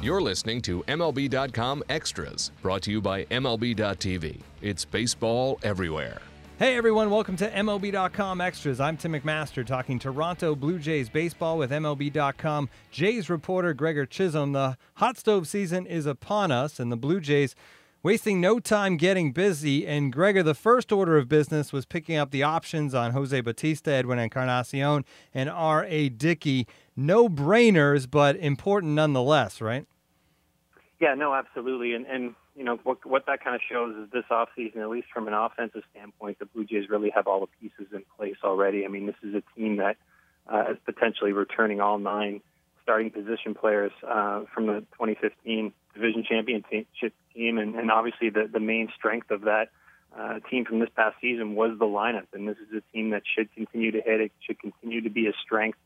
[0.00, 4.40] You're listening to MLB.com Extras, brought to you by MLB.tv.
[4.62, 6.20] It's baseball everywhere.
[6.60, 8.78] Hey everyone, welcome to MLB.com Extras.
[8.78, 14.52] I'm Tim McMaster talking Toronto Blue Jays baseball with MLB.com Jays reporter Gregor Chisholm.
[14.52, 17.56] The hot stove season is upon us, and the Blue Jays
[18.02, 19.86] wasting no time getting busy.
[19.86, 23.90] And Gregor, the first order of business was picking up the options on Jose Bautista,
[23.90, 25.04] Edwin Encarnacion,
[25.34, 26.08] and R.A.
[26.08, 26.66] Dickey.
[26.96, 29.86] No brainers, but important nonetheless, right?
[31.00, 31.94] Yeah, no, absolutely.
[31.94, 35.08] And, and you know, what, what that kind of shows is this offseason, at least
[35.14, 38.84] from an offensive standpoint, the Blue Jays really have all the pieces in place already.
[38.84, 39.96] I mean, this is a team that
[40.52, 42.40] uh, is potentially returning all nine
[42.88, 48.60] starting position players uh, from the 2015 division championship team, and, and obviously the, the
[48.60, 49.68] main strength of that
[50.18, 52.24] uh, team from this past season was the lineup.
[52.32, 54.22] And this is a team that should continue to hit.
[54.22, 55.76] It should continue to be a strength,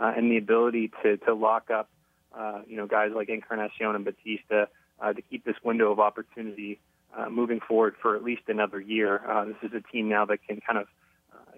[0.00, 1.90] uh, and the ability to to lock up,
[2.34, 6.80] uh, you know, guys like Encarnacion and Bautista uh, to keep this window of opportunity
[7.14, 9.20] uh, moving forward for at least another year.
[9.28, 10.86] Uh, this is a team now that can kind of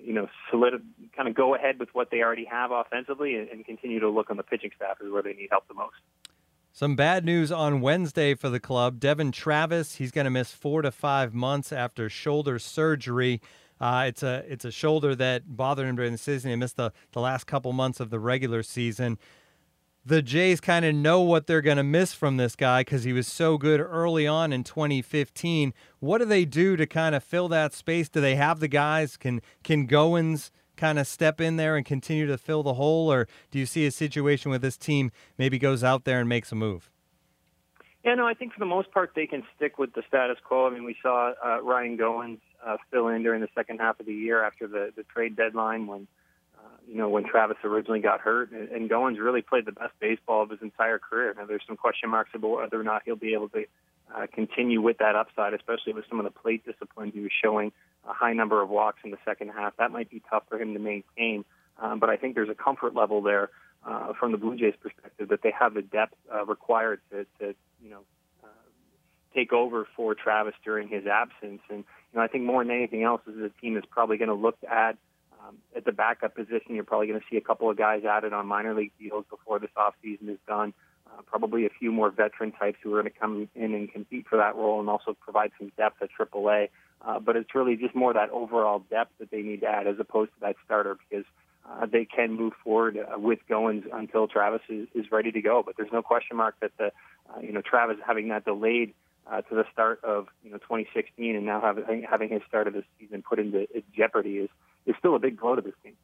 [0.03, 0.83] you know, solid,
[1.17, 4.31] kind of go ahead with what they already have offensively and, and, continue to look
[4.31, 5.97] on the pitching staff is where they need help the most.
[6.73, 9.01] Some bad news on Wednesday for the club.
[9.01, 13.41] Devon Travis, he's going to miss four to five months after shoulder surgery.
[13.81, 16.51] Uh, it's a it's a shoulder that bothered him during the season.
[16.51, 19.19] He missed the, the last couple months of the regular season.
[20.09, 23.13] The Jays kind of know what they're going to miss from this guy because he
[23.13, 25.75] was so good early on in 2015.
[26.01, 28.09] What do they do to kind of fill that space?
[28.09, 29.19] Do they have the guys?
[29.19, 33.29] Can can Goins kind of step in there and continue to fill the hole, or
[33.51, 36.55] do you see a situation where this team maybe goes out there and makes a
[36.55, 36.91] move?
[38.03, 40.69] Yeah, no, I think for the most part they can stick with the status quo.
[40.69, 44.07] I mean, we saw uh, Ryan Goins uh, fill in during the second half of
[44.07, 46.09] the year after the, the trade deadline when,
[46.59, 48.51] uh, you know, when Travis originally got hurt.
[48.51, 51.35] And, and Goins really played the best baseball of his entire career.
[51.37, 53.65] Now, there's some question marks about whether or not he'll be able to
[54.15, 57.73] uh, continue with that upside, especially with some of the plate discipline he was showing
[58.09, 59.77] a high number of walks in the second half.
[59.77, 61.45] That might be tough for him to maintain.
[61.79, 63.51] Um, but I think there's a comfort level there
[63.87, 67.55] uh, from the Blue Jays' perspective that they have the depth uh, required to, to,
[67.83, 68.01] you know,
[68.43, 68.49] uh,
[69.35, 71.61] take over for Travis during his absence.
[71.71, 74.29] And you know, I think more than anything else, is the team is probably going
[74.29, 74.97] to look to add
[75.49, 76.75] um, at the backup position.
[76.75, 79.59] You're probably going to see a couple of guys added on minor league deals before
[79.59, 80.75] this offseason is done.
[81.07, 84.27] Uh, probably a few more veteran types who are going to come in and compete
[84.29, 86.69] for that role and also provide some depth at AAA.
[87.01, 89.97] Uh, but it's really just more that overall depth that they need to add as
[89.99, 91.25] opposed to that starter because
[91.69, 95.63] uh, they can move forward uh, with Goins until Travis is, is ready to go.
[95.65, 96.93] But there's no question mark that the
[97.31, 98.95] uh, you know Travis having that delayed
[99.31, 102.73] uh, to the start of you know 2016 and now having having his start of
[102.73, 104.51] the season put into jeopardy is
[104.89, 105.95] is still a big blow to this team.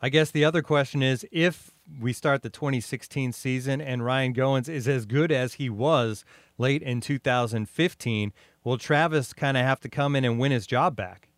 [0.00, 4.68] I guess the other question is if we start the 2016 season and Ryan Goins
[4.68, 6.24] is as good as he was
[6.58, 8.32] late in 2015,
[8.62, 11.28] will Travis kind of have to come in and win his job back?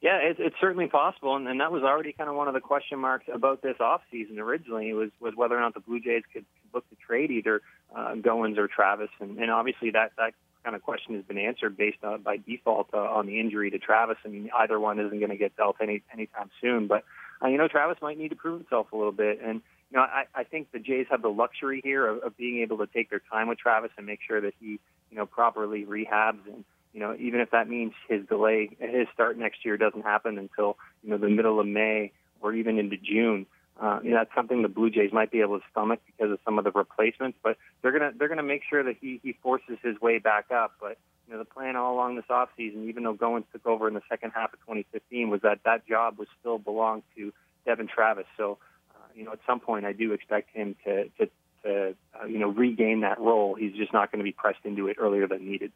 [0.00, 2.60] Yeah, it, it's certainly possible, and, and that was already kind of one of the
[2.60, 6.46] question marks about this offseason originally was was whether or not the Blue Jays could
[6.72, 7.60] look to trade either
[7.94, 10.32] uh, Goins or Travis, and, and obviously that that
[10.64, 13.78] kind of question has been answered based on by default uh, on the injury to
[13.78, 14.16] Travis.
[14.24, 17.04] I mean, either one isn't going to get dealt any anytime soon, but
[17.42, 20.02] uh, you know Travis might need to prove himself a little bit, and you know
[20.02, 23.10] I, I think the Jays have the luxury here of, of being able to take
[23.10, 24.78] their time with Travis and make sure that he
[25.10, 29.38] you know properly rehabs and you know, even if that means his delay, his start
[29.38, 33.46] next year doesn't happen until you know the middle of May or even into June.
[33.80, 36.38] Uh, you know, that's something the Blue Jays might be able to stomach because of
[36.44, 39.78] some of the replacements, but they're gonna they're gonna make sure that he he forces
[39.82, 40.74] his way back up.
[40.78, 43.94] But you know, the plan all along this offseason, even though Goins took over in
[43.94, 47.32] the second half of 2015, was that that job was still belonged to
[47.64, 48.26] Devon Travis.
[48.36, 48.58] So,
[48.94, 51.30] uh, you know, at some point, I do expect him to to,
[51.64, 53.54] to uh, you know regain that role.
[53.54, 55.72] He's just not going to be pressed into it earlier than needed.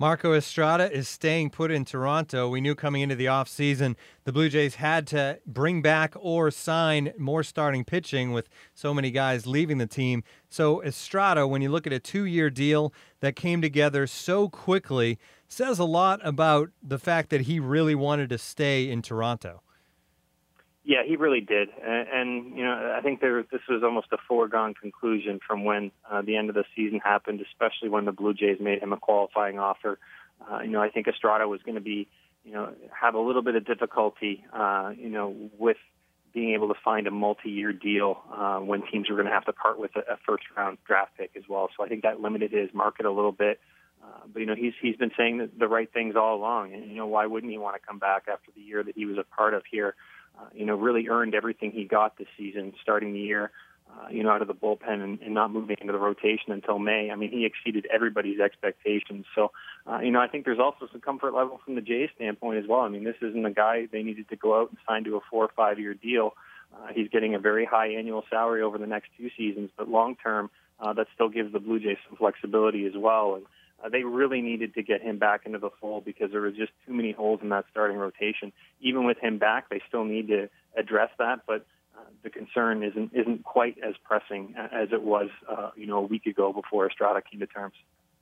[0.00, 2.48] Marco Estrada is staying put in Toronto.
[2.48, 7.12] We knew coming into the offseason the Blue Jays had to bring back or sign
[7.18, 10.24] more starting pitching with so many guys leaving the team.
[10.48, 15.18] So, Estrada, when you look at a two year deal that came together so quickly,
[15.46, 19.60] says a lot about the fact that he really wanted to stay in Toronto.
[20.82, 24.16] Yeah, he really did, and, and you know I think there this was almost a
[24.26, 28.32] foregone conclusion from when uh, the end of the season happened, especially when the Blue
[28.32, 29.98] Jays made him a qualifying offer.
[30.40, 32.08] Uh, you know I think Estrada was going to be
[32.44, 35.76] you know have a little bit of difficulty uh, you know with
[36.32, 39.52] being able to find a multi-year deal uh, when teams were going to have to
[39.52, 41.68] part with a, a first-round draft pick as well.
[41.76, 43.60] So I think that limited his market a little bit.
[44.02, 46.96] Uh, but you know he's he's been saying the right things all along, and you
[46.96, 49.24] know why wouldn't he want to come back after the year that he was a
[49.36, 49.94] part of here?
[50.38, 53.50] Uh, you know, really earned everything he got this season, starting the year,
[53.88, 56.78] uh, you know, out of the bullpen and, and not moving into the rotation until
[56.78, 57.10] May.
[57.10, 59.26] I mean, he exceeded everybody's expectations.
[59.34, 59.50] So,
[59.86, 62.68] uh, you know, I think there's also some comfort level from the Jays standpoint as
[62.68, 62.80] well.
[62.80, 65.20] I mean, this isn't a guy they needed to go out and sign to a
[65.30, 66.34] four or five year deal.
[66.72, 70.16] Uh, he's getting a very high annual salary over the next two seasons, but long
[70.16, 73.34] term, uh, that still gives the Blue Jays some flexibility as well.
[73.34, 73.44] And
[73.84, 76.72] uh, they really needed to get him back into the fold because there was just
[76.86, 78.52] too many holes in that starting rotation.
[78.80, 81.66] Even with him back, they still need to address that, but
[81.96, 86.06] uh, the concern isn't isn't quite as pressing as it was, uh, you know, a
[86.06, 87.74] week ago before Estrada came to terms.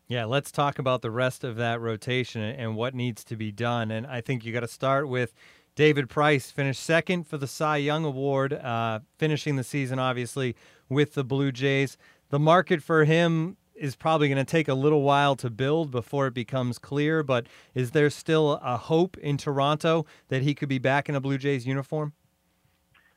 [0.08, 3.90] Yeah, let's talk about the rest of that rotation and what needs to be done.
[3.90, 5.34] And I think you got to start with
[5.75, 10.56] David Price, finished second for the Cy Young Award, uh, finishing the season obviously
[10.88, 11.99] with the Blue Jays.
[12.31, 16.26] The market for him is probably going to take a little while to build before
[16.26, 17.22] it becomes clear.
[17.22, 21.20] But is there still a hope in Toronto that he could be back in a
[21.20, 22.12] Blue Jays uniform?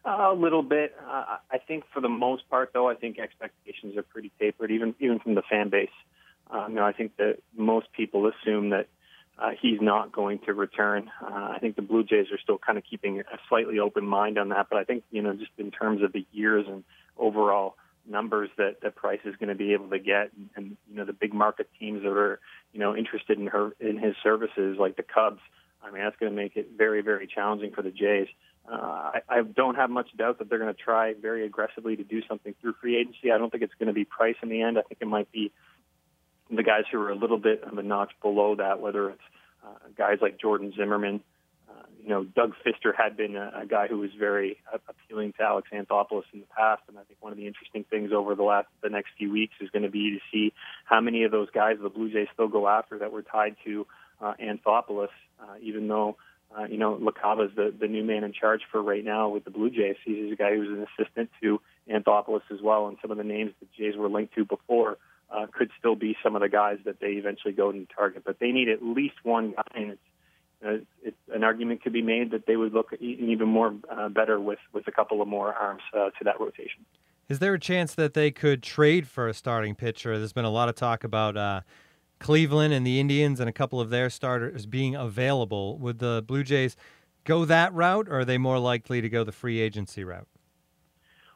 [0.04, 0.96] A little bit.
[1.00, 4.96] Uh, I think for the most part, though, I think expectations are pretty tapered, even
[5.00, 5.90] even from the fan base.
[6.50, 8.88] Um, you know, I think that most people assume that
[9.38, 11.12] uh, he's not going to return.
[11.22, 14.40] Uh, I think the Blue Jays are still kind of keeping a slightly open mind
[14.40, 14.68] on that.
[14.72, 16.84] But I think you know, just in terms of the years and
[17.16, 17.76] overall
[18.08, 21.06] numbers that that Price is going to be able to get, and, and you know,
[21.06, 22.40] the big market teams that are
[22.74, 25.42] you know interested in her in his services, like the Cubs.
[25.84, 28.28] I mean, that's going to make it very, very challenging for the Jays.
[28.72, 32.04] Uh, I, I don't have much doubt that they're going to try very aggressively to
[32.04, 33.32] do something through free agency.
[33.32, 34.78] I don't think it's going to be Price in the end.
[34.78, 35.52] I think it might be
[36.52, 39.22] the guys who are a little bit of a notch below that, whether it's
[39.66, 41.22] uh, guys like Jordan Zimmermann.
[42.02, 44.58] You know, Doug Fister had been a, a guy who was very
[44.90, 48.12] appealing to Alex Anthopoulos in the past, and I think one of the interesting things
[48.12, 50.54] over the last the next few weeks is going to be to see
[50.86, 53.86] how many of those guys the Blue Jays still go after that were tied to
[54.20, 55.10] uh, Anthopoulos,
[55.42, 56.18] uh, even though
[56.58, 59.46] uh, you know, LaCava is the, the new man in charge for right now with
[59.46, 59.96] the Blue Jays.
[60.04, 63.54] He's a guy who's an assistant to Anthopoulos as well, and some of the names
[63.60, 64.98] the Jays were linked to before
[65.30, 68.24] uh, could still be some of the guys that they eventually go and target.
[68.26, 69.98] But they need at least one guy, and
[70.62, 74.10] it's, uh, it's an argument could be made that they would look even more uh,
[74.10, 76.86] better with with a couple of more arms uh, to that rotation.
[77.30, 80.18] Is there a chance that they could trade for a starting pitcher?
[80.18, 81.62] There's been a lot of talk about uh,
[82.20, 85.78] Cleveland and the Indians and a couple of their starters being available.
[85.80, 86.76] Would the Blue Jays
[87.24, 90.28] go that route, or are they more likely to go the free agency route?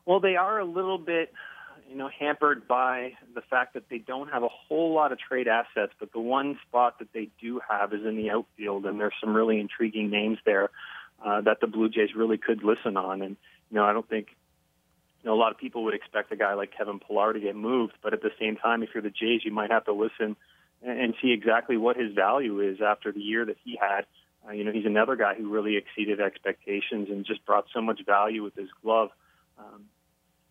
[0.05, 1.33] Well, they are a little bit,
[1.89, 5.47] you know, hampered by the fact that they don't have a whole lot of trade
[5.47, 5.93] assets.
[5.99, 9.35] But the one spot that they do have is in the outfield, and there's some
[9.35, 10.69] really intriguing names there
[11.23, 13.21] uh, that the Blue Jays really could listen on.
[13.21, 13.37] And
[13.69, 14.27] you know, I don't think
[15.23, 17.55] you know, a lot of people would expect a guy like Kevin Pillar to get
[17.55, 20.35] moved, but at the same time, if you're the Jays, you might have to listen
[20.83, 24.05] and see exactly what his value is after the year that he had.
[24.47, 28.05] Uh, you know, he's another guy who really exceeded expectations and just brought so much
[28.05, 29.09] value with his glove.
[29.57, 29.85] Um,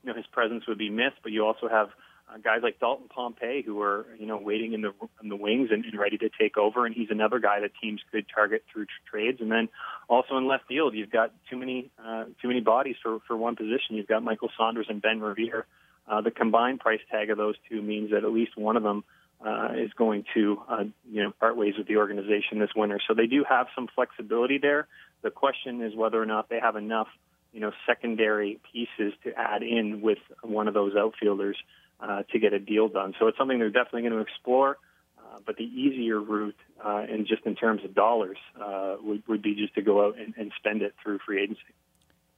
[0.04, 1.88] you know, his presence would be missed, but you also have
[2.28, 4.92] uh, guys like Dalton Pompey who are, you know, waiting in the
[5.22, 6.84] in the wings and, and ready to take over.
[6.84, 9.40] And he's another guy that teams could target through trades.
[9.40, 9.68] And then
[10.08, 13.56] also in left field, you've got too many uh, too many bodies for for one
[13.56, 13.96] position.
[13.96, 15.66] You've got Michael Saunders and Ben Revere.
[16.06, 19.04] Uh, the combined price tag of those two means that at least one of them
[19.44, 23.00] uh, is going to uh, you know part ways with the organization this winter.
[23.06, 24.86] So they do have some flexibility there.
[25.22, 27.08] The question is whether or not they have enough
[27.54, 31.56] you know secondary pieces to add in with one of those outfielders
[32.00, 33.14] uh, to get a deal done.
[33.18, 34.76] So it's something they're definitely going to explore.
[35.18, 39.42] Uh, but the easier route, uh, and just in terms of dollars, uh, would, would
[39.42, 41.62] be just to go out and, and spend it through free agency.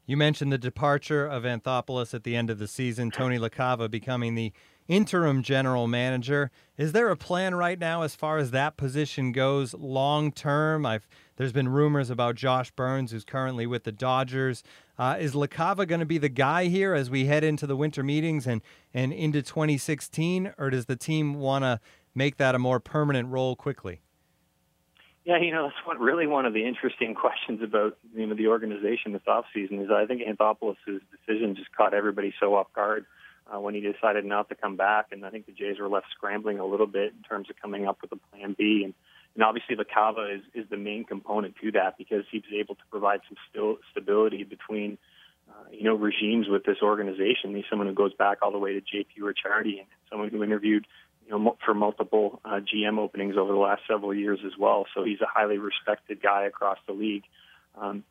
[0.06, 4.37] You mentioned the departure of Anthopoulos at the end of the season, Tony LaCava becoming
[4.37, 4.52] the
[4.87, 6.52] interim general manager.
[6.76, 10.87] Is there a plan right now as far as that position goes long term?
[10.87, 14.62] I've there's been rumors about Josh Byrnes, who's currently with the Dodgers.
[14.99, 18.02] Uh, is LaCava going to be the guy here as we head into the winter
[18.02, 18.62] meetings and
[18.93, 21.81] and into 2016, or does the team want to
[22.14, 24.00] make that a more permanent role quickly?
[25.25, 28.49] Yeah, you know that's what really one of the interesting questions about you know the
[28.49, 33.07] organization this offseason is I think Anthopoulos' decision just caught everybody so off guard
[33.52, 35.07] uh, when he decided not to come back.
[35.12, 37.87] And I think the Jays were left scrambling a little bit in terms of coming
[37.87, 38.83] up with a plan B.
[38.85, 38.95] And,
[39.37, 42.83] and obviously, LaCava is, is the main component to that because he was able to
[42.90, 44.97] provide some still stability between,
[45.50, 47.55] uh, you know, regimes with this organization.
[47.55, 49.21] He's someone who goes back all the way to J.P.
[49.21, 50.87] Ricciardi and someone who interviewed,
[51.26, 54.87] you know, for multiple uh, GM openings over the last several years as well.
[54.95, 57.25] So he's a highly respected guy across the league.
[57.78, 58.05] Um,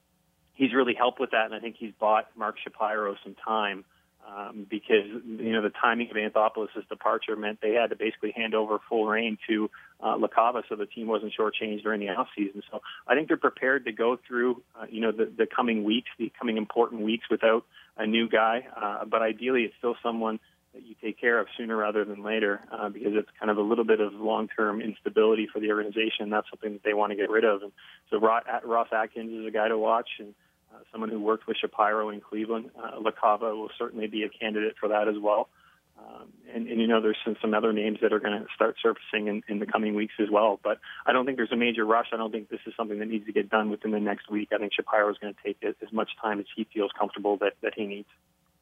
[0.54, 3.84] he's really helped with that, and I think he's bought Mark Shapiro some time
[4.28, 8.56] um, because you know the timing of Anthopoulos' departure meant they had to basically hand
[8.56, 9.70] over full rein to
[10.02, 12.62] uh, LaCava, so the team wasn't shortchanged during the off season.
[12.72, 16.10] So I think they're prepared to go through uh, you know the, the coming weeks,
[16.18, 17.66] the coming important weeks without
[17.98, 18.68] a new guy.
[18.76, 20.40] Uh, but ideally, it's still someone
[20.74, 23.62] that you take care of sooner rather than later uh, because it's kind of a
[23.62, 26.30] little bit of long-term instability for the organization.
[26.30, 27.64] That's something that they want to get rid of.
[27.64, 27.72] And
[28.12, 30.36] so Ross Atkins is a guy to watch and
[30.76, 32.72] uh, someone who worked with Shapiro in Cleveland.
[32.78, 35.50] Uh, LaCava will certainly be a candidate for that as well.
[35.98, 38.76] Um, and, and, you know, there's some, some other names that are going to start
[38.84, 40.60] surfacing in, in the coming weeks as well.
[40.62, 42.08] But I don't think there's a major rush.
[42.12, 44.50] I don't think this is something that needs to get done within the next week.
[44.54, 47.54] I think Shapiro is going to take as much time as he feels comfortable that,
[47.62, 48.10] that he needs.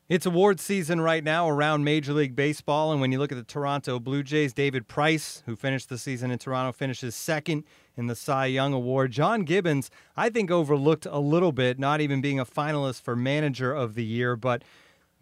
[0.09, 2.91] It's award season right now around Major League Baseball.
[2.91, 6.29] And when you look at the Toronto Blue Jays, David Price, who finished the season
[6.29, 7.63] in Toronto, finishes second
[7.95, 9.11] in the Cy Young Award.
[9.11, 13.73] John Gibbons, I think, overlooked a little bit, not even being a finalist for Manager
[13.73, 14.61] of the Year, but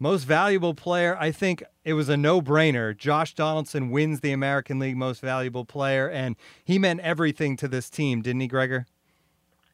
[0.00, 2.96] most valuable player, I think it was a no brainer.
[2.96, 6.34] Josh Donaldson wins the American League Most Valuable Player, and
[6.64, 8.86] he meant everything to this team, didn't he, Gregor?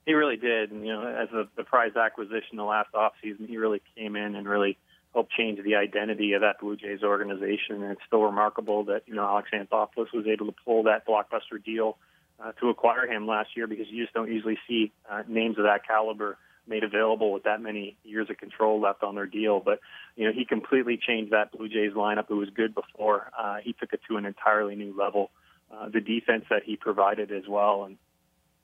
[0.05, 0.71] He really did.
[0.71, 4.35] And, you know, as a, the prize acquisition the last offseason, he really came in
[4.35, 4.77] and really
[5.19, 7.83] helped change the identity of that Blue Jays organization.
[7.83, 11.63] And it's still remarkable that you know Alex Anthopoulos was able to pull that blockbuster
[11.63, 11.99] deal
[12.39, 15.65] uh, to acquire him last year because you just don't usually see uh, names of
[15.65, 19.59] that caliber made available with that many years of control left on their deal.
[19.59, 19.81] But
[20.15, 22.31] you know he completely changed that Blue Jays lineup.
[22.31, 23.33] It was good before.
[23.37, 25.33] Uh, he took it to an entirely new level.
[25.69, 27.99] Uh, the defense that he provided as well, and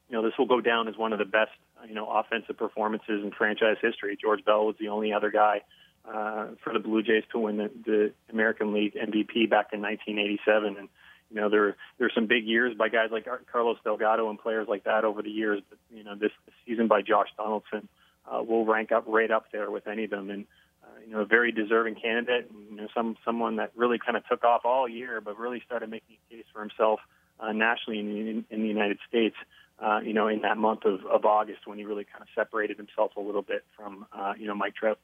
[0.09, 1.51] you know this will go down as one of the best
[1.89, 4.17] you know offensive performances in franchise history.
[4.23, 5.63] George Bell was the only other guy
[6.07, 10.77] uh, for the Blue Jays to win the, the American League MVP back in 1987.
[10.79, 10.89] And
[11.31, 14.85] you know there there's some big years by guys like Carlos Delgado and players like
[14.85, 15.63] that over the years.
[15.69, 17.89] But you know this, this season by Josh Donaldson
[18.31, 20.31] uh, will rank up right up there with any of them.
[20.31, 20.47] And
[20.83, 22.51] uh, you know a very deserving candidate.
[22.71, 25.89] You know some someone that really kind of took off all year, but really started
[25.89, 27.01] making a case for himself
[27.41, 28.07] uh, nationally in
[28.49, 29.37] the, in the United States.
[29.77, 32.77] Uh, you know, in that month of, of August when he really kind of separated
[32.77, 35.01] himself a little bit from, uh, you know, Mike Trout.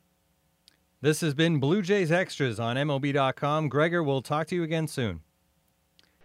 [1.02, 3.71] This has been Blue Jays Extras on MLB.com.
[3.71, 5.23] Gregor, we'll talk to you again soon.